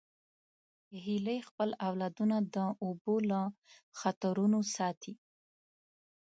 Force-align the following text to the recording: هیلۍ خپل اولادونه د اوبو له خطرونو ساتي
هیلۍ 1.05 1.39
خپل 1.49 1.69
اولادونه 1.87 2.37
د 2.55 2.57
اوبو 2.85 3.15
له 3.31 3.41
خطرونو 3.99 4.59
ساتي 4.75 5.13